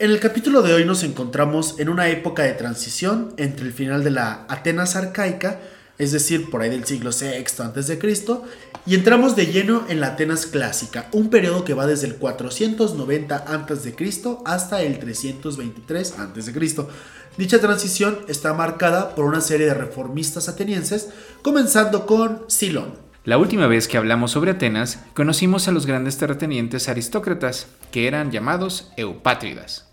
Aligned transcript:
En 0.00 0.10
el 0.10 0.18
capítulo 0.18 0.62
de 0.62 0.72
hoy 0.72 0.86
nos 0.86 1.02
encontramos 1.02 1.78
en 1.78 1.90
una 1.90 2.08
época 2.08 2.44
de 2.44 2.54
transición 2.54 3.34
entre 3.36 3.66
el 3.66 3.74
final 3.74 4.02
de 4.02 4.10
la 4.10 4.46
Atenas 4.48 4.96
arcaica, 4.96 5.60
es 5.98 6.10
decir, 6.10 6.48
por 6.48 6.62
ahí 6.62 6.70
del 6.70 6.86
siglo 6.86 7.10
VI 7.10 7.44
a.C., 7.58 7.98
y 8.86 8.94
entramos 8.94 9.36
de 9.36 9.48
lleno 9.48 9.84
en 9.90 10.00
la 10.00 10.06
Atenas 10.06 10.46
clásica, 10.46 11.08
un 11.12 11.28
periodo 11.28 11.66
que 11.66 11.74
va 11.74 11.86
desde 11.86 12.06
el 12.06 12.16
490 12.16 13.36
a.C. 13.36 13.94
hasta 14.46 14.80
el 14.80 14.98
323 15.00 16.14
a.C. 16.18 16.86
Dicha 17.36 17.60
transición 17.60 18.20
está 18.26 18.54
marcada 18.54 19.14
por 19.14 19.26
una 19.26 19.42
serie 19.42 19.66
de 19.66 19.74
reformistas 19.74 20.48
atenienses, 20.48 21.10
comenzando 21.42 22.06
con 22.06 22.44
Silón. 22.46 22.94
La 23.24 23.36
última 23.36 23.66
vez 23.66 23.86
que 23.86 23.98
hablamos 23.98 24.30
sobre 24.30 24.52
Atenas, 24.52 25.00
conocimos 25.12 25.68
a 25.68 25.72
los 25.72 25.84
grandes 25.84 26.16
terratenientes 26.16 26.88
aristócratas, 26.88 27.66
que 27.92 28.06
eran 28.08 28.30
llamados 28.30 28.90
eupátridas. 28.96 29.89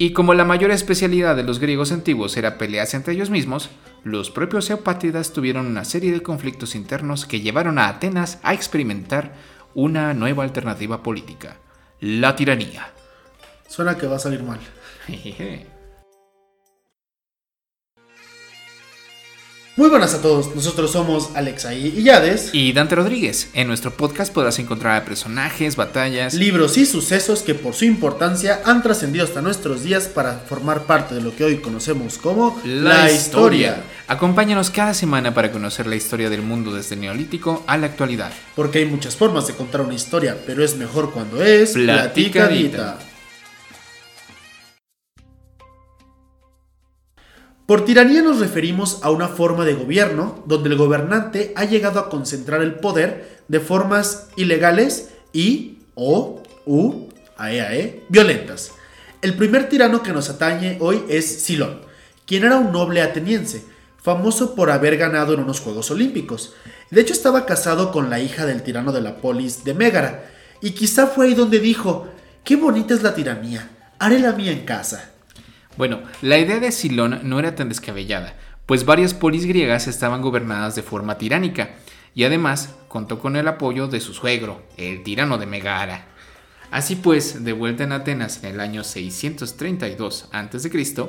Y 0.00 0.12
como 0.12 0.32
la 0.32 0.44
mayor 0.44 0.70
especialidad 0.70 1.34
de 1.34 1.42
los 1.42 1.58
griegos 1.58 1.90
antiguos 1.90 2.36
era 2.36 2.56
pelearse 2.56 2.96
entre 2.96 3.14
ellos 3.14 3.30
mismos, 3.30 3.68
los 4.04 4.30
propios 4.30 4.70
eupátridas 4.70 5.32
tuvieron 5.32 5.66
una 5.66 5.84
serie 5.84 6.12
de 6.12 6.22
conflictos 6.22 6.76
internos 6.76 7.26
que 7.26 7.40
llevaron 7.40 7.80
a 7.80 7.88
Atenas 7.88 8.38
a 8.44 8.54
experimentar 8.54 9.34
una 9.74 10.14
nueva 10.14 10.44
alternativa 10.44 11.02
política, 11.02 11.56
la 12.00 12.36
tiranía. 12.36 12.92
Suena 13.66 13.98
que 13.98 14.06
va 14.06 14.16
a 14.16 14.20
salir 14.20 14.44
mal. 14.44 14.60
Muy 19.78 19.90
buenas 19.90 20.12
a 20.12 20.20
todos, 20.20 20.56
nosotros 20.56 20.90
somos 20.90 21.30
Alexa 21.36 21.72
y 21.72 22.02
Yades. 22.02 22.50
Y 22.52 22.72
Dante 22.72 22.96
Rodríguez. 22.96 23.48
En 23.54 23.68
nuestro 23.68 23.92
podcast 23.92 24.34
podrás 24.34 24.58
encontrar 24.58 25.04
personajes, 25.04 25.76
batallas, 25.76 26.34
libros 26.34 26.76
y 26.76 26.84
sucesos 26.84 27.42
que 27.42 27.54
por 27.54 27.74
su 27.74 27.84
importancia 27.84 28.60
han 28.64 28.82
trascendido 28.82 29.24
hasta 29.24 29.40
nuestros 29.40 29.84
días 29.84 30.08
para 30.08 30.32
formar 30.32 30.82
parte 30.82 31.14
de 31.14 31.20
lo 31.20 31.36
que 31.36 31.44
hoy 31.44 31.58
conocemos 31.58 32.18
como 32.18 32.60
la, 32.64 33.08
historia. 33.08 33.84
Acompáñanos 34.08 34.70
cada 34.70 34.94
semana 34.94 35.32
para 35.32 35.52
conocer 35.52 35.86
la 35.86 35.94
historia 35.94 36.28
del 36.28 36.42
mundo 36.42 36.74
desde 36.74 36.96
el 36.96 37.02
neolítico 37.02 37.62
a 37.68 37.78
la 37.78 37.86
actualidad. 37.86 38.32
Porque 38.56 38.78
hay 38.78 38.86
muchas 38.86 39.14
formas 39.14 39.46
de 39.46 39.54
contar 39.54 39.82
una 39.82 39.94
historia, 39.94 40.38
pero 40.44 40.64
es 40.64 40.74
mejor 40.74 41.12
cuando 41.12 41.40
es 41.40 41.74
platicadita. 41.74 42.98
Por 47.68 47.84
tiranía 47.84 48.22
nos 48.22 48.40
referimos 48.40 49.00
a 49.02 49.10
una 49.10 49.28
forma 49.28 49.66
de 49.66 49.74
gobierno 49.74 50.42
donde 50.46 50.70
el 50.70 50.78
gobernante 50.78 51.52
ha 51.54 51.66
llegado 51.66 52.00
a 52.00 52.08
concentrar 52.08 52.62
el 52.62 52.76
poder 52.76 53.42
de 53.48 53.60
formas 53.60 54.28
ilegales 54.36 55.10
y 55.34 55.80
o 55.94 56.42
u 56.64 57.08
ae, 57.36 57.58
e, 57.58 58.04
violentas. 58.08 58.72
El 59.20 59.34
primer 59.36 59.68
tirano 59.68 60.02
que 60.02 60.14
nos 60.14 60.30
atañe 60.30 60.78
hoy 60.80 61.04
es 61.10 61.42
Silón, 61.42 61.82
quien 62.24 62.44
era 62.44 62.56
un 62.56 62.72
noble 62.72 63.02
ateniense, 63.02 63.66
famoso 63.98 64.54
por 64.54 64.70
haber 64.70 64.96
ganado 64.96 65.34
en 65.34 65.40
unos 65.40 65.60
Juegos 65.60 65.90
Olímpicos. 65.90 66.54
De 66.90 67.02
hecho 67.02 67.12
estaba 67.12 67.44
casado 67.44 67.92
con 67.92 68.08
la 68.08 68.18
hija 68.18 68.46
del 68.46 68.62
tirano 68.62 68.92
de 68.92 69.02
la 69.02 69.18
polis 69.18 69.64
de 69.64 69.74
Mégara, 69.74 70.30
y 70.62 70.70
quizá 70.70 71.06
fue 71.06 71.26
ahí 71.26 71.34
donde 71.34 71.58
dijo, 71.58 72.08
qué 72.44 72.56
bonita 72.56 72.94
es 72.94 73.02
la 73.02 73.14
tiranía, 73.14 73.68
haré 73.98 74.20
la 74.20 74.32
mía 74.32 74.52
en 74.52 74.64
casa. 74.64 75.17
Bueno, 75.78 76.00
la 76.22 76.38
idea 76.38 76.58
de 76.58 76.72
Silón 76.72 77.20
no 77.22 77.38
era 77.38 77.54
tan 77.54 77.68
descabellada, 77.68 78.34
pues 78.66 78.84
varias 78.84 79.14
polis 79.14 79.46
griegas 79.46 79.86
estaban 79.86 80.22
gobernadas 80.22 80.74
de 80.74 80.82
forma 80.82 81.18
tiránica, 81.18 81.76
y 82.16 82.24
además 82.24 82.74
contó 82.88 83.20
con 83.20 83.36
el 83.36 83.46
apoyo 83.46 83.86
de 83.86 84.00
su 84.00 84.12
suegro, 84.12 84.60
el 84.76 85.04
tirano 85.04 85.38
de 85.38 85.46
Megara. 85.46 86.06
Así 86.72 86.96
pues, 86.96 87.44
de 87.44 87.52
vuelta 87.52 87.84
en 87.84 87.92
Atenas 87.92 88.42
en 88.42 88.54
el 88.56 88.60
año 88.60 88.82
632 88.82 90.30
a.C., 90.32 91.08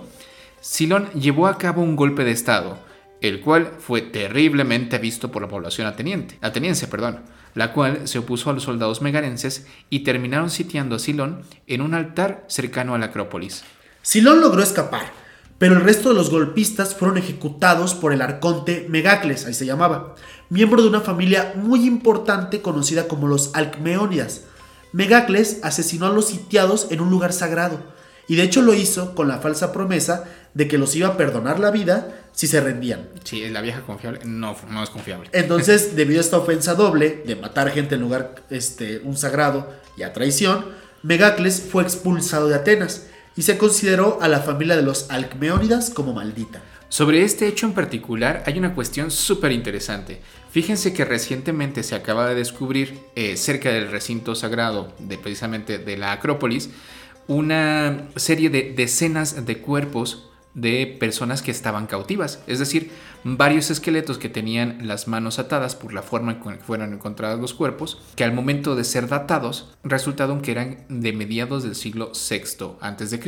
Silón 0.62 1.10
llevó 1.14 1.48
a 1.48 1.58
cabo 1.58 1.82
un 1.82 1.96
golpe 1.96 2.24
de 2.24 2.30
estado, 2.30 2.78
el 3.22 3.42
cual 3.42 3.72
fue 3.80 4.04
terriblemente 4.04 5.00
visto 5.00 5.32
por 5.32 5.42
la 5.42 5.48
población 5.48 5.88
ateniense, 5.88 6.88
perdón, 6.88 7.22
la 7.56 7.74
cual 7.74 8.08
se 8.08 8.20
opuso 8.20 8.52
a 8.52 8.54
los 8.54 8.62
soldados 8.62 9.02
megarenses 9.02 9.66
y 9.90 10.02
terminaron 10.02 10.52
sitiando 10.52 10.98
a 10.98 11.00
Silón 11.00 11.42
en 11.66 11.82
un 11.82 11.96
altar 11.96 12.46
cercano 12.48 12.94
a 12.94 13.00
la 13.00 13.08
Acrópolis. 13.08 13.64
Silón 14.10 14.42
logró 14.42 14.64
escapar, 14.64 15.12
pero 15.60 15.76
el 15.76 15.84
resto 15.84 16.10
de 16.10 16.16
los 16.16 16.32
golpistas 16.32 16.96
fueron 16.96 17.20
ejecutados 17.20 17.94
por 17.94 18.12
el 18.12 18.24
arconte 18.24 18.88
Megacles, 18.90 19.46
ahí 19.46 19.54
se 19.54 19.68
llamaba, 19.68 20.16
miembro 20.50 20.82
de 20.82 20.88
una 20.88 21.02
familia 21.02 21.54
muy 21.56 21.86
importante 21.86 22.64
conocida 22.64 23.08
como 23.08 23.28
los 23.28 23.52
Alcmeonidas. 23.54 24.46
Megacles 24.94 25.60
asesinó 25.62 26.08
a 26.08 26.10
los 26.10 26.30
sitiados 26.30 26.88
en 26.90 27.02
un 27.02 27.12
lugar 27.12 27.34
sagrado, 27.34 27.84
y 28.28 28.36
de 28.36 28.42
hecho 28.42 28.64
lo 28.64 28.74
hizo 28.74 29.14
con 29.14 29.28
la 29.28 29.38
falsa 29.38 29.72
promesa 29.72 30.24
de 30.56 30.68
que 30.68 30.80
los 30.80 30.96
iba 30.96 31.10
a 31.10 31.16
perdonar 31.16 31.60
la 31.60 31.70
vida 31.70 32.24
si 32.32 32.48
se 32.48 32.62
rendían. 32.62 33.10
Sí, 33.24 33.48
la 33.50 33.62
vieja 33.62 33.82
confiable 33.82 34.22
no, 34.26 34.56
no 34.72 34.82
es 34.82 34.90
confiable. 34.90 35.30
Entonces, 35.34 35.96
debido 35.96 36.20
a 36.20 36.24
esta 36.24 36.40
ofensa 36.40 36.74
doble 36.74 37.22
de 37.28 37.36
matar 37.36 37.70
gente 37.70 37.94
en 37.94 38.02
lugar 38.02 38.44
este, 38.50 39.02
un 39.04 39.16
sagrado 39.16 39.72
y 39.96 40.02
a 40.02 40.14
traición, 40.14 40.66
Megacles 41.04 41.62
fue 41.62 41.84
expulsado 41.84 42.48
de 42.48 42.56
Atenas 42.56 43.04
y 43.40 43.44
se 43.44 43.58
consideró 43.58 44.22
a 44.22 44.28
la 44.28 44.42
familia 44.42 44.76
de 44.76 44.82
los 44.82 45.10
Alcmeónidas 45.10 45.92
como 45.92 46.12
maldita. 46.12 46.62
Sobre 46.90 47.24
este 47.24 47.48
hecho 47.48 47.68
en 47.68 47.74
particular 47.74 48.44
hay 48.46 48.58
una 48.58 48.76
cuestión 48.76 49.12
súper 49.12 49.54
interesante. 49.54 50.20
Fíjense 50.52 50.92
que 50.92 51.06
recientemente 51.06 51.84
se 51.84 51.96
acaba 51.96 52.28
de 52.28 52.36
descubrir 52.36 53.00
eh, 53.16 53.38
cerca 53.38 53.70
del 53.72 53.92
recinto 53.92 54.36
sagrado 54.36 54.94
de 55.00 55.18
precisamente 55.18 55.78
de 55.78 55.96
la 55.96 56.12
Acrópolis 56.12 56.70
una 57.28 58.10
serie 58.18 58.50
de 58.50 58.74
decenas 58.76 59.46
de 59.46 59.60
cuerpos 59.60 60.29
de 60.54 60.98
personas 61.00 61.42
que 61.42 61.52
estaban 61.52 61.88
cautivas, 61.88 62.42
es 62.48 62.60
decir, 62.60 62.92
varios 63.24 63.70
esqueletos 63.70 64.18
que 64.18 64.30
tenían 64.30 64.88
las 64.88 65.08
manos 65.08 65.40
atadas 65.40 65.76
por 65.76 65.94
la 65.94 66.02
forma 66.02 66.34
en 66.34 66.40
que 66.40 66.64
fueron 66.64 66.94
encontrados 66.94 67.40
los 67.40 67.54
cuerpos, 67.54 68.02
que 68.16 68.24
al 68.24 68.34
momento 68.34 68.76
de 68.76 68.84
ser 68.84 69.08
datados 69.08 69.76
resultaron 69.84 70.42
que 70.42 70.52
eran 70.52 70.86
de 70.90 71.14
mediados 71.14 71.64
del 71.64 71.76
siglo 71.76 72.12
VI 72.14 72.78
a.C. 72.82 73.20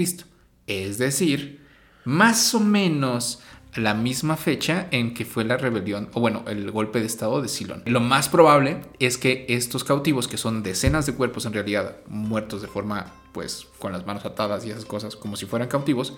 Es 0.68 0.98
decir, 0.98 1.62
más 2.06 2.54
o 2.56 2.60
menos 2.60 3.40
la 3.76 3.94
misma 3.94 4.36
fecha 4.36 4.88
en 4.92 5.14
que 5.14 5.26
fue 5.26 5.46
la 5.46 5.58
rebelión, 5.58 6.10
o 6.14 6.20
bueno, 6.20 6.44
el 6.48 6.70
golpe 6.72 7.00
de 7.00 7.06
estado 7.06 7.42
de 7.42 7.48
Silón. 7.48 7.84
Lo 7.86 8.02
más 8.02 8.28
probable 8.28 8.82
es 9.00 9.18
que 9.18 9.46
estos 9.48 9.84
cautivos, 9.84 10.28
que 10.28 10.38
son 10.38 10.62
decenas 10.64 11.06
de 11.06 11.14
cuerpos 11.14 11.46
en 11.46 11.54
realidad 11.54 11.98
muertos 12.08 12.62
de 12.62 12.68
forma, 12.68 13.14
pues, 13.32 13.68
con 13.80 13.94
las 13.94 14.06
manos 14.06 14.26
atadas 14.26 14.66
y 14.66 14.72
esas 14.72 14.86
cosas, 14.86 15.16
como 15.16 15.38
si 15.38 15.46
fueran 15.46 15.70
cautivos, 15.70 16.16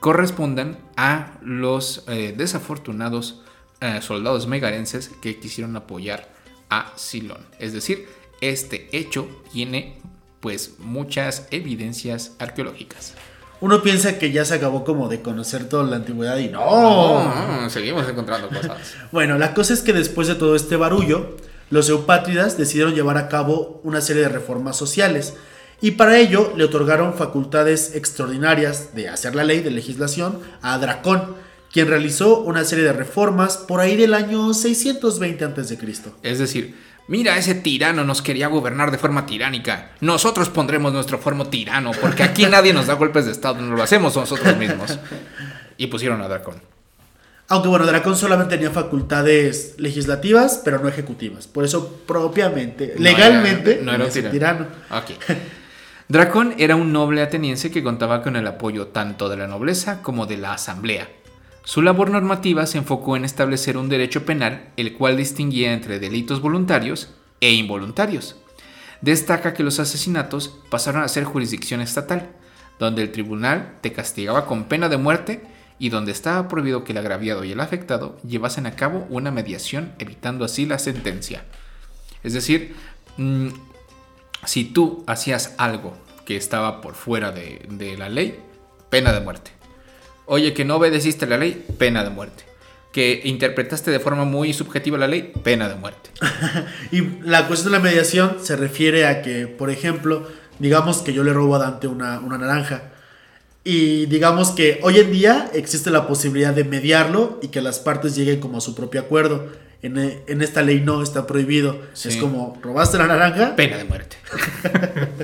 correspondan 0.00 0.78
a 0.96 1.38
los 1.42 2.04
eh, 2.08 2.34
desafortunados 2.36 3.42
eh, 3.80 4.00
soldados 4.02 4.46
megarenses 4.46 5.10
que 5.22 5.38
quisieron 5.38 5.76
apoyar 5.76 6.28
a 6.68 6.92
Silón. 6.96 7.46
Es 7.58 7.72
decir, 7.72 8.08
este 8.40 8.88
hecho 8.96 9.28
tiene 9.52 9.98
pues 10.40 10.74
muchas 10.78 11.46
evidencias 11.50 12.32
arqueológicas. 12.38 13.14
Uno 13.60 13.82
piensa 13.82 14.18
que 14.18 14.32
ya 14.32 14.46
se 14.46 14.54
acabó 14.54 14.84
como 14.84 15.08
de 15.08 15.20
conocer 15.20 15.68
toda 15.68 15.84
la 15.84 15.96
antigüedad 15.96 16.38
y 16.38 16.48
no. 16.48 17.68
seguimos 17.68 18.08
encontrando 18.08 18.48
cosas. 18.48 18.94
bueno, 19.12 19.36
la 19.36 19.52
cosa 19.52 19.74
es 19.74 19.82
que 19.82 19.92
después 19.92 20.28
de 20.28 20.34
todo 20.34 20.56
este 20.56 20.76
barullo, 20.76 21.36
los 21.68 21.88
eupátridas 21.90 22.56
decidieron 22.56 22.94
llevar 22.94 23.18
a 23.18 23.28
cabo 23.28 23.80
una 23.84 24.00
serie 24.00 24.22
de 24.22 24.30
reformas 24.30 24.76
sociales 24.76 25.34
y 25.80 25.92
para 25.92 26.18
ello 26.18 26.52
le 26.56 26.64
otorgaron 26.64 27.14
facultades 27.14 27.94
extraordinarias 27.94 28.94
de 28.94 29.08
hacer 29.08 29.34
la 29.34 29.44
ley 29.44 29.60
de 29.60 29.70
legislación 29.70 30.40
a 30.60 30.76
Dracón, 30.78 31.34
quien 31.72 31.88
realizó 31.88 32.40
una 32.40 32.64
serie 32.64 32.84
de 32.84 32.92
reformas 32.92 33.56
por 33.56 33.80
ahí 33.80 33.96
del 33.96 34.14
año 34.14 34.52
620 34.52 35.44
a.C. 35.44 35.78
Es 36.22 36.38
decir, 36.38 36.76
mira, 37.08 37.38
ese 37.38 37.54
tirano 37.54 38.04
nos 38.04 38.20
quería 38.20 38.48
gobernar 38.48 38.90
de 38.90 38.98
forma 38.98 39.24
tiránica. 39.24 39.92
Nosotros 40.00 40.50
pondremos 40.50 40.92
nuestro 40.92 41.18
formo 41.18 41.48
tirano, 41.48 41.92
porque 42.00 42.24
aquí 42.24 42.44
nadie 42.50 42.74
nos 42.74 42.86
da 42.86 42.94
golpes 42.94 43.24
de 43.24 43.32
estado, 43.32 43.60
nos 43.62 43.76
lo 43.76 43.82
hacemos 43.82 44.14
nosotros 44.14 44.56
mismos. 44.58 44.98
Y 45.78 45.86
pusieron 45.86 46.20
a 46.20 46.28
Dracón. 46.28 46.56
Aunque 47.48 47.68
bueno, 47.68 47.86
Dracón 47.86 48.16
solamente 48.16 48.56
tenía 48.56 48.70
facultades 48.70 49.74
legislativas, 49.78 50.60
pero 50.62 50.78
no 50.78 50.88
ejecutivas. 50.88 51.48
Por 51.48 51.64
eso 51.64 52.02
propiamente, 52.06 52.94
legalmente, 52.98 53.80
no 53.82 53.92
era, 53.92 54.04
un 54.04 54.10
tirano. 54.10 54.30
tirano. 54.30 54.66
Dracón 56.10 56.56
era 56.58 56.74
un 56.74 56.92
noble 56.92 57.22
ateniense 57.22 57.70
que 57.70 57.84
contaba 57.84 58.20
con 58.24 58.34
el 58.34 58.44
apoyo 58.44 58.88
tanto 58.88 59.28
de 59.28 59.36
la 59.36 59.46
nobleza 59.46 60.02
como 60.02 60.26
de 60.26 60.38
la 60.38 60.52
asamblea. 60.54 61.08
Su 61.62 61.82
labor 61.82 62.10
normativa 62.10 62.66
se 62.66 62.78
enfocó 62.78 63.14
en 63.14 63.24
establecer 63.24 63.76
un 63.76 63.88
derecho 63.88 64.24
penal, 64.24 64.72
el 64.76 64.94
cual 64.94 65.16
distinguía 65.16 65.72
entre 65.72 66.00
delitos 66.00 66.40
voluntarios 66.40 67.14
e 67.40 67.52
involuntarios. 67.52 68.34
Destaca 69.00 69.54
que 69.54 69.62
los 69.62 69.78
asesinatos 69.78 70.58
pasaron 70.68 71.04
a 71.04 71.08
ser 71.08 71.22
jurisdicción 71.22 71.80
estatal, 71.80 72.30
donde 72.80 73.02
el 73.02 73.12
tribunal 73.12 73.76
te 73.80 73.92
castigaba 73.92 74.46
con 74.46 74.64
pena 74.64 74.88
de 74.88 74.96
muerte 74.96 75.44
y 75.78 75.90
donde 75.90 76.10
estaba 76.10 76.48
prohibido 76.48 76.82
que 76.82 76.90
el 76.90 76.98
agraviado 76.98 77.44
y 77.44 77.52
el 77.52 77.60
afectado 77.60 78.18
llevasen 78.26 78.66
a 78.66 78.74
cabo 78.74 79.06
una 79.10 79.30
mediación, 79.30 79.92
evitando 80.00 80.44
así 80.44 80.66
la 80.66 80.80
sentencia. 80.80 81.44
Es 82.24 82.32
decir, 82.32 82.74
mm, 83.16 83.50
si 84.44 84.64
tú 84.64 85.04
hacías 85.06 85.54
algo 85.58 85.96
que 86.24 86.36
estaba 86.36 86.80
por 86.80 86.94
fuera 86.94 87.32
de, 87.32 87.96
la 87.98 88.08
ley, 88.08 88.38
pena 88.88 89.12
de 89.12 89.20
muerte. 89.20 89.50
Oye, 90.26 90.54
que 90.54 90.64
no 90.64 90.76
obedeciste 90.76 91.26
la 91.26 91.36
ley, 91.36 91.66
pena 91.78 92.04
de 92.04 92.10
muerte. 92.10 92.44
Que 92.92 93.20
interpretaste 93.24 93.90
de 93.90 94.00
forma 94.00 94.24
muy 94.24 94.52
subjetiva 94.52 94.98
la 94.98 95.08
ley, 95.08 95.32
pena 95.42 95.68
de 95.68 95.74
muerte. 95.74 96.10
y 96.92 97.02
la 97.22 97.46
cuestión 97.46 97.72
de 97.72 97.78
la 97.78 97.84
mediación 97.84 98.36
se 98.40 98.56
refiere 98.56 99.06
a 99.06 99.22
que, 99.22 99.46
por 99.46 99.70
ejemplo, 99.70 100.26
digamos 100.58 100.98
que 100.98 101.12
yo 101.12 101.24
le 101.24 101.32
robo 101.32 101.56
a 101.56 101.58
Dante 101.58 101.86
una, 101.86 102.20
una 102.20 102.38
naranja. 102.38 102.92
Y 103.62 104.06
digamos 104.06 104.50
que 104.50 104.80
hoy 104.82 104.98
en 104.98 105.12
día 105.12 105.50
existe 105.52 105.90
la 105.90 106.06
posibilidad 106.06 106.54
de 106.54 106.64
mediarlo 106.64 107.38
y 107.42 107.48
que 107.48 107.60
las 107.60 107.78
partes 107.78 108.16
lleguen 108.16 108.40
como 108.40 108.58
a 108.58 108.60
su 108.60 108.74
propio 108.74 109.00
acuerdo. 109.00 109.48
En, 109.82 109.96
en 109.98 110.42
esta 110.42 110.62
ley 110.62 110.80
no 110.80 111.02
está 111.02 111.26
prohibido. 111.26 111.80
Es 111.94 112.16
como, 112.16 112.58
¿robaste 112.62 112.98
la 112.98 113.06
naranja? 113.06 113.56
Pena 113.56 113.78
de 113.78 113.84
muerte. 113.84 114.16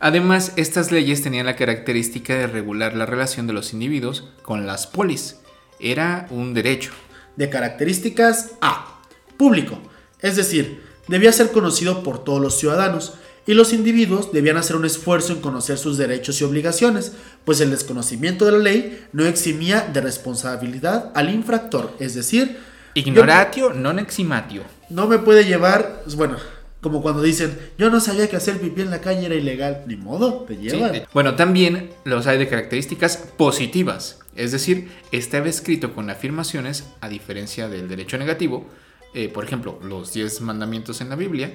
Además, 0.00 0.52
estas 0.56 0.92
leyes 0.92 1.22
tenían 1.22 1.46
la 1.46 1.56
característica 1.56 2.34
de 2.34 2.46
regular 2.46 2.94
la 2.94 3.06
relación 3.06 3.46
de 3.46 3.54
los 3.54 3.72
individuos 3.72 4.28
con 4.42 4.66
las 4.66 4.86
polis. 4.86 5.36
Era 5.80 6.26
un 6.30 6.54
derecho. 6.54 6.92
De 7.36 7.48
características 7.48 8.52
A. 8.60 9.00
Público. 9.36 9.78
Es 10.20 10.36
decir, 10.36 10.82
debía 11.08 11.32
ser 11.32 11.50
conocido 11.50 12.02
por 12.02 12.24
todos 12.24 12.40
los 12.40 12.58
ciudadanos 12.58 13.14
y 13.46 13.54
los 13.54 13.72
individuos 13.72 14.32
debían 14.32 14.56
hacer 14.56 14.76
un 14.76 14.84
esfuerzo 14.84 15.32
en 15.32 15.40
conocer 15.40 15.78
sus 15.78 15.96
derechos 15.96 16.40
y 16.40 16.44
obligaciones, 16.44 17.12
pues 17.44 17.60
el 17.60 17.70
desconocimiento 17.70 18.44
de 18.44 18.52
la 18.52 18.58
ley 18.58 19.06
no 19.12 19.24
eximía 19.24 19.82
de 19.82 20.00
responsabilidad 20.00 21.12
al 21.14 21.32
infractor, 21.32 21.94
es 22.00 22.14
decir, 22.14 22.58
ignoratio 22.96 23.72
non 23.76 24.00
eximatio. 24.00 24.64
No 24.88 25.06
me 25.06 25.18
puede 25.18 25.44
llevar, 25.44 26.00
pues, 26.04 26.16
bueno, 26.16 26.36
como 26.80 27.02
cuando 27.02 27.20
dicen, 27.20 27.58
yo 27.76 27.90
no 27.90 28.00
sabía 28.00 28.28
que 28.28 28.36
hacer 28.36 28.58
pipí 28.60 28.80
en 28.80 28.90
la 28.90 29.00
calle 29.00 29.26
era 29.26 29.34
ilegal. 29.34 29.84
Ni 29.86 29.96
modo, 29.96 30.44
te 30.48 30.56
llevan. 30.56 31.02
bueno, 31.12 31.34
también 31.34 31.90
los 32.04 32.26
hay 32.26 32.38
de 32.38 32.48
características 32.48 33.16
positivas. 33.36 34.20
Es 34.34 34.52
decir, 34.52 34.90
estaba 35.12 35.48
escrito 35.48 35.94
con 35.94 36.10
afirmaciones, 36.10 36.84
a 37.00 37.08
diferencia 37.08 37.68
del 37.68 37.88
derecho 37.88 38.18
negativo. 38.18 38.66
Eh, 39.14 39.28
por 39.28 39.44
ejemplo, 39.44 39.78
los 39.82 40.12
10 40.12 40.40
mandamientos 40.42 41.00
en 41.00 41.08
la 41.08 41.16
Biblia. 41.16 41.52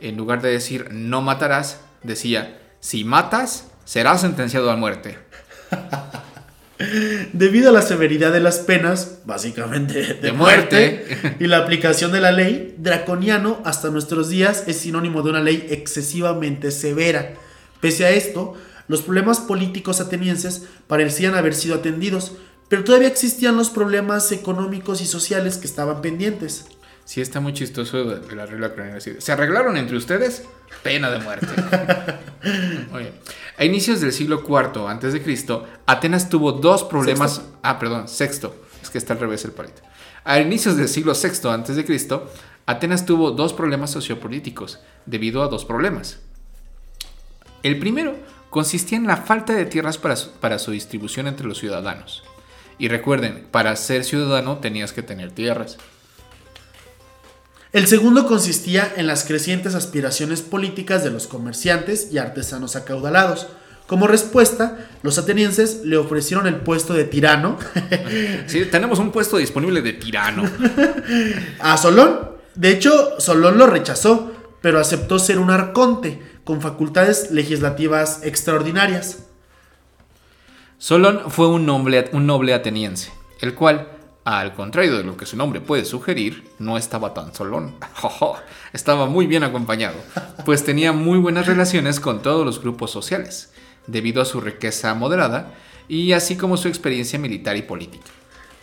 En 0.00 0.16
lugar 0.16 0.42
de 0.42 0.50
decir 0.50 0.88
no 0.92 1.22
matarás, 1.22 1.80
decía, 2.02 2.60
si 2.80 3.04
matas, 3.04 3.70
serás 3.84 4.20
sentenciado 4.20 4.70
a 4.70 4.76
muerte. 4.76 5.18
Debido 7.32 7.70
a 7.70 7.72
la 7.72 7.82
severidad 7.82 8.32
de 8.32 8.40
las 8.40 8.58
penas, 8.58 9.18
básicamente 9.24 10.14
de, 10.14 10.32
muerte, 10.32 11.36
y 11.38 11.46
la 11.46 11.58
aplicación 11.58 12.10
de 12.10 12.20
la 12.20 12.32
ley, 12.32 12.74
draconiano 12.78 13.60
hasta 13.64 13.90
nuestros 13.90 14.28
días 14.28 14.64
es 14.66 14.78
sinónimo 14.78 15.22
de 15.22 15.30
una 15.30 15.40
ley 15.40 15.66
excesivamente 15.70 16.72
severa. 16.72 17.34
Pese 17.80 18.06
a 18.06 18.10
esto, 18.10 18.54
los 18.88 19.02
problemas 19.02 19.38
políticos 19.38 20.00
atenienses 20.00 20.64
parecían 20.88 21.34
haber 21.34 21.54
sido 21.54 21.76
atendidos, 21.76 22.32
pero 22.68 22.82
todavía 22.82 23.08
existían 23.08 23.56
los 23.56 23.70
problemas 23.70 24.32
económicos 24.32 25.00
y 25.00 25.06
sociales 25.06 25.58
que 25.58 25.66
estaban 25.66 26.02
pendientes. 26.02 26.66
Sí, 27.04 27.20
está 27.20 27.38
muy 27.38 27.52
chistoso 27.52 28.04
de 28.04 28.34
la 28.34 28.46
regla 28.46 28.72
¿Se 29.00 29.32
arreglaron 29.32 29.76
entre 29.76 29.96
ustedes? 29.96 30.44
Pena 30.82 31.10
de 31.10 31.18
muerte. 31.18 31.46
A 33.56 33.64
inicios 33.64 34.00
del 34.00 34.12
siglo 34.12 34.42
IV 34.46 34.88
a.C., 34.88 35.62
Atenas 35.86 36.28
tuvo 36.28 36.52
dos 36.52 36.82
problemas. 36.84 37.42
Ah, 37.62 37.78
perdón, 37.78 38.08
sexto. 38.08 38.54
Es 38.82 38.90
que 38.90 38.98
está 38.98 39.12
al 39.12 39.20
revés 39.20 39.44
el 39.44 39.52
palito. 39.52 39.82
A 40.24 40.40
inicios 40.40 40.76
del 40.76 40.88
siglo 40.88 41.12
VI 41.12 41.48
a.C., 41.48 42.20
Atenas 42.66 43.06
tuvo 43.06 43.30
dos 43.30 43.52
problemas 43.52 43.90
sociopolíticos 43.90 44.80
debido 45.06 45.42
a 45.42 45.48
dos 45.48 45.64
problemas. 45.64 46.18
El 47.62 47.78
primero 47.78 48.16
consistía 48.50 48.98
en 48.98 49.06
la 49.06 49.18
falta 49.18 49.52
de 49.52 49.66
tierras 49.66 49.98
para 49.98 50.16
para 50.40 50.58
su 50.58 50.70
distribución 50.70 51.26
entre 51.26 51.46
los 51.46 51.58
ciudadanos. 51.58 52.24
Y 52.78 52.88
recuerden, 52.88 53.46
para 53.50 53.76
ser 53.76 54.04
ciudadano 54.04 54.58
tenías 54.58 54.92
que 54.92 55.02
tener 55.02 55.30
tierras. 55.30 55.78
El 57.74 57.88
segundo 57.88 58.28
consistía 58.28 58.92
en 58.96 59.08
las 59.08 59.24
crecientes 59.24 59.74
aspiraciones 59.74 60.42
políticas 60.42 61.02
de 61.02 61.10
los 61.10 61.26
comerciantes 61.26 62.12
y 62.12 62.18
artesanos 62.18 62.76
acaudalados. 62.76 63.48
Como 63.88 64.06
respuesta, 64.06 64.86
los 65.02 65.18
atenienses 65.18 65.80
le 65.82 65.96
ofrecieron 65.96 66.46
el 66.46 66.54
puesto 66.60 66.94
de 66.94 67.02
tirano. 67.02 67.58
Sí, 68.46 68.66
tenemos 68.66 69.00
un 69.00 69.10
puesto 69.10 69.38
disponible 69.38 69.82
de 69.82 69.92
tirano. 69.94 70.48
A 71.58 71.76
Solón. 71.76 72.30
De 72.54 72.70
hecho, 72.70 73.18
Solón 73.18 73.58
lo 73.58 73.66
rechazó, 73.66 74.30
pero 74.62 74.78
aceptó 74.78 75.18
ser 75.18 75.40
un 75.40 75.50
arconte 75.50 76.22
con 76.44 76.60
facultades 76.60 77.32
legislativas 77.32 78.20
extraordinarias. 78.22 79.24
Solón 80.78 81.28
fue 81.28 81.48
un 81.48 81.66
noble, 81.66 82.08
un 82.12 82.24
noble 82.24 82.54
ateniense, 82.54 83.10
el 83.40 83.56
cual 83.56 83.88
al 84.24 84.54
contrario 84.54 84.96
de 84.96 85.04
lo 85.04 85.16
que 85.16 85.26
su 85.26 85.36
nombre 85.36 85.60
puede 85.60 85.84
sugerir, 85.84 86.48
no 86.58 86.78
estaba 86.78 87.12
tan 87.12 87.34
solón. 87.34 87.74
estaba 88.72 89.06
muy 89.06 89.26
bien 89.26 89.44
acompañado, 89.44 89.96
pues 90.44 90.64
tenía 90.64 90.92
muy 90.92 91.18
buenas 91.18 91.46
relaciones 91.46 92.00
con 92.00 92.22
todos 92.22 92.44
los 92.44 92.60
grupos 92.60 92.90
sociales, 92.90 93.52
debido 93.86 94.22
a 94.22 94.24
su 94.24 94.40
riqueza 94.40 94.94
moderada 94.94 95.52
y 95.88 96.12
así 96.12 96.36
como 96.36 96.56
su 96.56 96.68
experiencia 96.68 97.18
militar 97.18 97.56
y 97.56 97.62
política. 97.62 98.06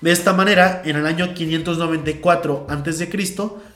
De 0.02 0.12
esta 0.12 0.34
manera, 0.34 0.82
en 0.84 0.96
el 0.96 1.06
año 1.06 1.36
594 1.36 2.66
a.C., 2.68 3.10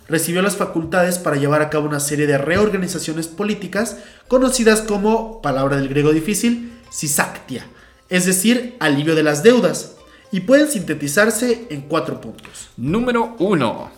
recibió 0.08 0.42
las 0.42 0.56
facultades 0.56 1.20
para 1.20 1.36
llevar 1.36 1.62
a 1.62 1.70
cabo 1.70 1.88
una 1.88 2.00
serie 2.00 2.26
de 2.26 2.40
reorganizaciones 2.40 3.28
políticas 3.28 3.98
conocidas 4.28 4.82
como, 4.82 5.40
palabra 5.44 5.78
del 5.78 5.88
griego 5.88 6.14
difícil, 6.14 6.74
sisactia, 6.90 7.68
es 8.10 8.26
decir, 8.26 8.76
alivio 8.80 9.14
de 9.14 9.22
las 9.22 9.44
deudas, 9.44 9.95
y 10.36 10.42
pueden 10.42 10.68
sintetizarse 10.68 11.66
en 11.70 11.84
cuatro 11.84 12.20
puntos. 12.20 12.70
Número 12.76 13.38
1. 13.40 13.92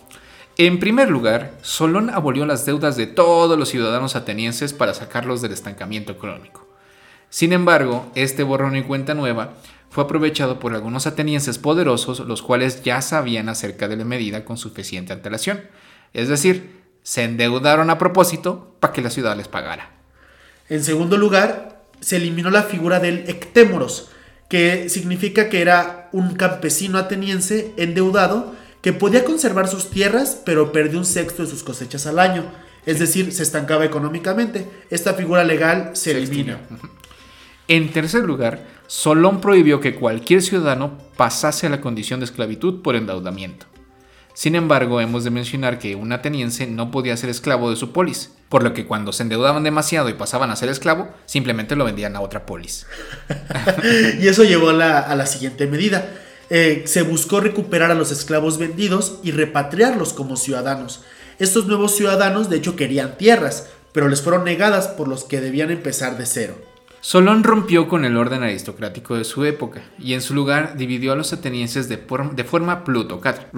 En 0.56 0.78
primer 0.78 1.10
lugar, 1.10 1.58
Solón 1.62 2.10
abolió 2.10 2.46
las 2.46 2.64
deudas 2.64 2.96
de 2.96 3.08
todos 3.08 3.58
los 3.58 3.70
ciudadanos 3.70 4.14
atenienses 4.14 4.72
para 4.72 4.94
sacarlos 4.94 5.42
del 5.42 5.50
estancamiento 5.50 6.12
económico. 6.12 6.68
Sin 7.28 7.52
embargo, 7.52 8.12
este 8.14 8.44
borrón 8.44 8.76
y 8.76 8.84
cuenta 8.84 9.14
nueva 9.14 9.54
fue 9.90 10.04
aprovechado 10.04 10.60
por 10.60 10.74
algunos 10.74 11.08
atenienses 11.08 11.58
poderosos, 11.58 12.20
los 12.20 12.40
cuales 12.40 12.84
ya 12.84 13.02
sabían 13.02 13.48
acerca 13.48 13.88
de 13.88 13.96
la 13.96 14.04
medida 14.04 14.44
con 14.44 14.58
suficiente 14.58 15.12
antelación. 15.12 15.62
Es 16.12 16.28
decir, 16.28 16.84
se 17.02 17.24
endeudaron 17.24 17.90
a 17.90 17.98
propósito 17.98 18.76
para 18.78 18.92
que 18.92 19.02
la 19.02 19.10
ciudad 19.10 19.36
les 19.36 19.48
pagara. 19.48 19.90
En 20.68 20.84
segundo 20.84 21.16
lugar, 21.16 21.82
se 21.98 22.14
eliminó 22.14 22.50
la 22.50 22.62
figura 22.62 23.00
del 23.00 23.28
ectémoros, 23.28 24.12
que 24.48 24.88
significa 24.88 25.48
que 25.48 25.60
era 25.60 26.08
un 26.12 26.34
campesino 26.34 26.98
ateniense 26.98 27.72
endeudado 27.76 28.54
que 28.80 28.92
podía 28.92 29.24
conservar 29.24 29.68
sus 29.68 29.90
tierras, 29.90 30.40
pero 30.44 30.72
perdió 30.72 30.98
un 30.98 31.04
sexto 31.04 31.42
de 31.42 31.50
sus 31.50 31.62
cosechas 31.62 32.06
al 32.06 32.18
año. 32.18 32.44
Es 32.86 32.98
decir, 32.98 33.32
se 33.32 33.42
estancaba 33.42 33.84
económicamente. 33.84 34.66
Esta 34.88 35.14
figura 35.14 35.44
legal 35.44 35.90
se, 35.92 36.12
elimina. 36.12 36.60
En 37.66 37.92
tercer 37.92 38.24
lugar, 38.24 38.66
Solón 38.86 39.42
prohibió 39.42 39.80
que 39.80 39.94
cualquier 39.94 40.40
ciudadano 40.40 40.96
pasase 41.16 41.66
a 41.66 41.70
la 41.70 41.82
condición 41.82 42.20
de 42.20 42.24
esclavitud 42.24 42.80
por 42.80 42.96
endeudamiento. 42.96 43.66
Sin 44.38 44.54
embargo, 44.54 45.00
hemos 45.00 45.24
de 45.24 45.30
mencionar 45.30 45.80
que 45.80 45.96
un 45.96 46.12
ateniense 46.12 46.68
no 46.68 46.92
podía 46.92 47.16
ser 47.16 47.28
esclavo 47.28 47.70
de 47.70 47.76
su 47.76 47.90
polis, 47.90 48.30
por 48.48 48.62
lo 48.62 48.72
que 48.72 48.86
cuando 48.86 49.12
se 49.12 49.24
endeudaban 49.24 49.64
demasiado 49.64 50.08
y 50.10 50.14
pasaban 50.14 50.52
a 50.52 50.54
ser 50.54 50.68
esclavo, 50.68 51.08
simplemente 51.26 51.74
lo 51.74 51.84
vendían 51.84 52.14
a 52.14 52.20
otra 52.20 52.46
polis. 52.46 52.86
y 54.20 54.28
eso 54.28 54.44
llevó 54.44 54.68
a 54.68 54.72
la, 54.72 55.26
siguiente 55.26 55.66
medida. 55.66 56.08
Eh, 56.50 56.84
se 56.86 57.02
buscó 57.02 57.40
recuperar 57.40 57.90
a 57.90 57.96
los 57.96 58.12
esclavos 58.12 58.58
vendidos 58.58 59.18
y 59.24 59.32
repatriarlos 59.32 60.12
como 60.12 60.36
ciudadanos. 60.36 61.02
Estos 61.40 61.66
nuevos 61.66 61.96
ciudadanos 61.96 62.48
de 62.48 62.58
hecho 62.58 62.76
querían 62.76 63.18
tierras, 63.18 63.66
pero 63.90 64.06
les 64.06 64.22
fueron 64.22 64.44
negadas 64.44 64.86
por 64.86 65.08
los 65.08 65.24
que 65.24 65.40
debían 65.40 65.72
empezar 65.72 66.16
de 66.16 66.26
cero. 66.26 66.54
Solón 67.08 67.42
rompió 67.42 67.88
con 67.88 68.04
el 68.04 68.18
orden 68.18 68.42
aristocrático 68.42 69.16
de 69.16 69.24
su 69.24 69.42
época 69.46 69.80
y 69.98 70.12
en 70.12 70.20
su 70.20 70.34
lugar 70.34 70.76
dividió 70.76 71.12
a 71.12 71.16
los 71.16 71.32
atenienses 71.32 71.88
de, 71.88 71.96
de 71.96 72.44
forma 72.44 72.84
plutocrática. 72.84 73.48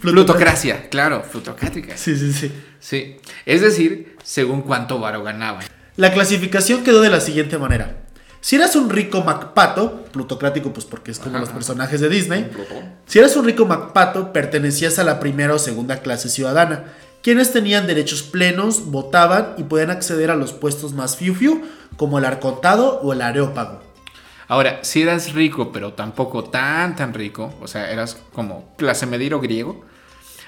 Plutocracia, 0.00 0.88
claro, 0.88 1.22
plutocrática. 1.30 1.94
Sí, 1.98 2.16
sí, 2.16 2.32
sí. 2.32 2.50
Sí, 2.80 3.16
es 3.44 3.60
decir, 3.60 4.16
según 4.24 4.62
cuánto 4.62 4.98
varo 4.98 5.22
ganaba. 5.22 5.60
La 5.96 6.14
clasificación 6.14 6.84
quedó 6.84 7.02
de 7.02 7.10
la 7.10 7.20
siguiente 7.20 7.58
manera. 7.58 7.98
Si 8.40 8.56
eras 8.56 8.74
un 8.76 8.88
rico 8.88 9.22
Macpato, 9.22 10.04
plutocrático 10.04 10.72
pues 10.72 10.86
porque 10.86 11.10
es 11.10 11.18
como 11.18 11.38
los 11.38 11.50
personajes 11.50 12.00
de 12.00 12.08
Disney, 12.08 12.50
si 13.04 13.18
eras 13.18 13.36
un 13.36 13.44
rico 13.44 13.66
Macpato, 13.66 14.32
pertenecías 14.32 14.98
a 14.98 15.04
la 15.04 15.20
primera 15.20 15.52
o 15.52 15.58
segunda 15.58 16.00
clase 16.00 16.30
ciudadana, 16.30 16.84
quienes 17.22 17.52
tenían 17.52 17.86
derechos 17.86 18.22
plenos, 18.22 18.86
votaban 18.86 19.54
y 19.58 19.64
podían 19.64 19.90
acceder 19.90 20.30
a 20.30 20.36
los 20.36 20.52
puestos 20.52 20.92
más 20.92 21.16
fiu 21.16 21.34
fiu 21.34 21.62
como 21.96 22.18
el 22.18 22.24
arcontado 22.24 23.00
o 23.00 23.12
el 23.12 23.22
areópago. 23.22 23.80
Ahora, 24.46 24.80
si 24.82 25.02
eras 25.02 25.34
rico, 25.34 25.72
pero 25.72 25.92
tampoco 25.92 26.44
tan 26.44 26.96
tan 26.96 27.12
rico, 27.12 27.54
o 27.60 27.66
sea, 27.66 27.90
eras 27.90 28.16
como 28.32 28.74
clase 28.76 29.06
mediro 29.06 29.40
griego, 29.40 29.84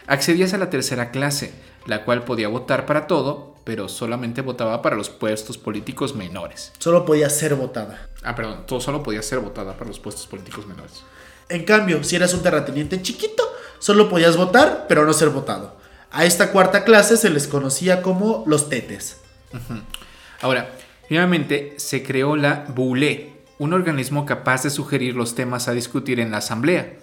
accedías 0.06 0.54
a 0.54 0.58
la 0.58 0.70
tercera 0.70 1.10
clase, 1.10 1.52
la 1.86 2.04
cual 2.04 2.24
podía 2.24 2.48
votar 2.48 2.86
para 2.86 3.06
todo 3.06 3.50
pero 3.64 3.88
solamente 3.88 4.42
votaba 4.42 4.82
para 4.82 4.96
los 4.96 5.10
puestos 5.10 5.58
políticos 5.58 6.14
menores. 6.14 6.72
Solo 6.78 7.04
podía 7.04 7.30
ser 7.30 7.54
votada. 7.54 8.08
Ah, 8.22 8.34
perdón, 8.34 8.64
todo 8.66 8.80
solo 8.80 9.02
podía 9.02 9.22
ser 9.22 9.38
votada 9.40 9.74
para 9.74 9.86
los 9.86 10.00
puestos 10.00 10.26
políticos 10.26 10.66
menores. 10.66 11.02
En 11.48 11.64
cambio, 11.64 12.02
si 12.04 12.16
eras 12.16 12.34
un 12.34 12.42
terrateniente 12.42 13.02
chiquito, 13.02 13.42
solo 13.78 14.08
podías 14.08 14.36
votar, 14.36 14.86
pero 14.88 15.04
no 15.04 15.12
ser 15.12 15.30
votado. 15.30 15.76
A 16.12 16.24
esta 16.24 16.50
cuarta 16.50 16.84
clase 16.84 17.16
se 17.16 17.30
les 17.30 17.46
conocía 17.46 18.02
como 18.02 18.44
los 18.46 18.68
tetes. 18.68 19.18
Ahora, 20.40 20.70
finalmente 21.08 21.74
se 21.76 22.02
creó 22.02 22.36
la 22.36 22.64
Boulé, 22.74 23.32
un 23.58 23.72
organismo 23.72 24.26
capaz 24.26 24.64
de 24.64 24.70
sugerir 24.70 25.14
los 25.14 25.34
temas 25.34 25.68
a 25.68 25.72
discutir 25.72 26.18
en 26.18 26.30
la 26.30 26.38
asamblea. 26.38 26.94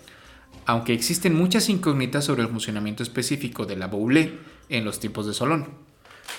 Aunque 0.66 0.94
existen 0.94 1.36
muchas 1.36 1.70
incógnitas 1.70 2.26
sobre 2.26 2.42
el 2.42 2.50
funcionamiento 2.50 3.04
específico 3.04 3.66
de 3.66 3.78
la 3.78 3.88
Boulé 3.88 4.40
en 4.70 4.84
los 4.84 5.00
tiempos 5.00 5.26
de 5.26 5.34
Solón. 5.34 5.68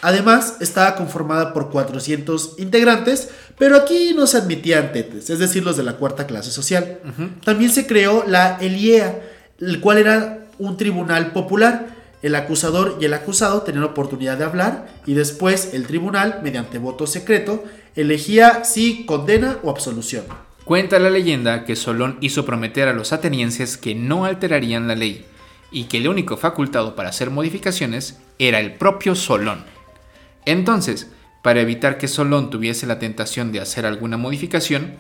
Además, 0.03 0.59
estaba 0.61 0.95
conformada 0.95 1.53
por 1.55 1.71
400 1.71 2.57
integrantes, 2.59 3.31
pero 3.59 3.77
aquí 3.77 4.13
no 4.15 4.27
se 4.27 4.37
admitían 4.37 4.93
tetes, 4.93 5.31
es 5.31 5.39
decir, 5.39 5.65
los 5.65 5.77
de 5.77 5.83
la 5.83 5.95
cuarta 5.95 6.27
clase 6.27 6.51
social. 6.51 7.01
También 7.45 7.71
se 7.71 7.87
creó 7.87 8.25
la 8.27 8.59
Eliea, 8.61 9.23
el 9.59 9.81
cual 9.81 9.99
era 9.99 10.47
un 10.59 10.77
tribunal 10.77 11.33
popular. 11.33 11.98
El 12.21 12.35
acusador 12.35 12.99
y 13.01 13.05
el 13.05 13.15
acusado 13.15 13.63
tenían 13.63 13.85
oportunidad 13.85 14.39
de 14.39 14.45
hablar 14.45 14.89
y 15.07 15.15
después 15.15 15.73
el 15.73 15.87
tribunal, 15.87 16.41
mediante 16.43 16.79
voto 16.79 17.07
secreto, 17.07 17.65
elegía 17.95 18.65
si 18.65 19.07
condena 19.07 19.59
o 19.63 19.71
absolución. 19.71 20.25
Cuenta 20.65 20.99
la 20.99 21.11
leyenda 21.11 21.65
que 21.65 21.77
Solón 21.77 22.19
hizo 22.21 22.45
prometer 22.45 22.89
a 22.89 22.93
los 22.93 23.13
atenienses 23.13 23.77
que 23.77 23.95
no 23.95 24.25
alterarían 24.25 24.89
la 24.89 24.97
ley 24.97 25.25
y 25.71 25.85
que 25.85 25.99
el 25.99 26.09
único 26.09 26.37
facultado 26.37 26.95
para 26.95 27.11
hacer 27.11 27.31
modificaciones 27.31 28.19
era 28.39 28.59
el 28.61 28.75
propio 28.75 29.15
Solón. 29.15 29.65
Entonces, 30.45 31.11
para 31.43 31.61
evitar 31.61 31.99
que 31.99 32.09
Solón 32.09 32.51
tuviese 32.51 32.87
la 32.87 32.99
tentación 32.99 33.53
de 33.53 33.61
hacer 33.61 33.87
alguna 33.87 34.17
modificación, 34.17 34.97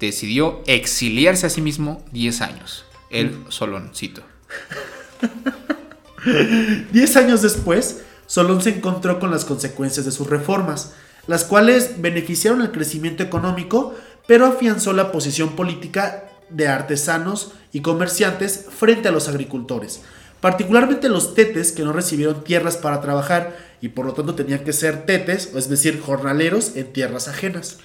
decidió 0.00 0.62
exiliarse 0.66 1.46
a 1.46 1.50
sí 1.50 1.60
mismo 1.60 2.02
10 2.12 2.40
años. 2.40 2.84
El 3.10 3.36
Soloncito. 3.50 4.22
Diez 6.92 7.16
años 7.16 7.42
después, 7.42 8.02
Solón 8.26 8.62
se 8.62 8.70
encontró 8.70 9.20
con 9.20 9.30
las 9.30 9.44
consecuencias 9.44 10.06
de 10.06 10.12
sus 10.12 10.28
reformas, 10.28 10.92
las 11.26 11.44
cuales 11.44 12.00
beneficiaron 12.00 12.62
el 12.62 12.70
crecimiento 12.70 13.22
económico, 13.22 13.94
pero 14.26 14.46
afianzó 14.46 14.92
la 14.92 15.12
posición 15.12 15.50
política 15.56 16.24
de 16.50 16.68
artesanos 16.68 17.52
y 17.72 17.80
comerciantes 17.80 18.66
frente 18.70 19.08
a 19.08 19.12
los 19.12 19.28
agricultores, 19.28 20.02
particularmente 20.40 21.08
los 21.08 21.34
tetes 21.34 21.72
que 21.72 21.82
no 21.82 21.92
recibieron 21.92 22.44
tierras 22.44 22.76
para 22.76 23.00
trabajar 23.00 23.56
y 23.80 23.88
por 23.88 24.06
lo 24.06 24.12
tanto 24.12 24.34
tenían 24.34 24.64
que 24.64 24.72
ser 24.72 25.04
tetes, 25.06 25.54
es 25.54 25.68
decir, 25.68 26.00
jornaleros 26.00 26.76
en 26.76 26.92
tierras 26.92 27.28
ajenas. 27.28 27.78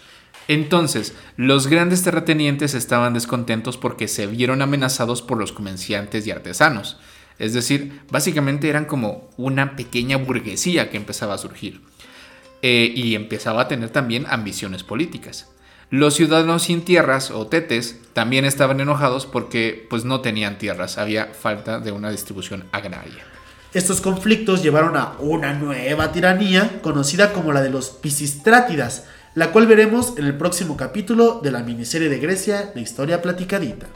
Entonces, 0.48 1.14
los 1.38 1.68
grandes 1.68 2.04
terratenientes 2.04 2.74
estaban 2.74 3.14
descontentos 3.14 3.78
porque 3.78 4.08
se 4.08 4.26
vieron 4.26 4.62
amenazados 4.62 5.22
por 5.22 5.38
los 5.38 5.52
comerciantes 5.52 6.26
y 6.26 6.32
artesanos. 6.32 6.98
Es 7.40 7.54
decir, 7.54 8.02
básicamente 8.12 8.70
eran 8.70 8.86
como 8.86 9.30
una 9.38 9.76
pequeña 9.76 10.18
burguesía 10.18 10.90
que 10.90 10.98
empezaba 10.98 11.34
a 11.34 11.40
surgir. 11.40 11.82
Eh, 12.62 12.92
y 12.94 13.16
empezaba 13.16 13.62
a 13.62 13.68
tener 13.70 13.90
también 13.90 14.26
ambiciones 14.30 14.84
políticas. 14.84 15.48
Los 15.90 16.16
ciudadanos 16.16 16.64
sin 16.64 16.84
tierras 16.84 17.32
o 17.32 17.48
tetes 17.48 18.02
también 18.14 18.44
estaban 18.44 18.82
enojados 18.82 19.26
porque 19.26 19.88
pues 19.90 20.04
no 20.04 20.20
tenían 20.20 20.58
tierras, 20.58 20.98
había 20.98 21.28
falta 21.28 21.80
de 21.80 21.92
una 21.94 22.12
distribución 22.12 22.66
agraria. 22.74 23.24
Estos 23.74 24.02
conflictos 24.02 24.62
llevaron 24.62 24.98
a 24.98 25.14
una 25.20 25.54
nueva 25.54 26.12
tiranía 26.12 26.82
conocida 26.82 27.34
como 27.34 27.54
la 27.54 27.62
de 27.62 27.70
los 27.70 27.90
Pisistrátidas, 27.90 29.06
la 29.36 29.52
cual 29.52 29.68
veremos 29.68 30.16
en 30.18 30.26
el 30.26 30.38
próximo 30.38 30.76
capítulo 30.76 31.40
de 31.42 31.52
la 31.52 31.64
miniserie 31.64 32.10
de 32.10 32.20
Grecia 32.20 32.72
de 32.76 32.82
Historia 32.82 33.22
Platicadita. 33.22 33.88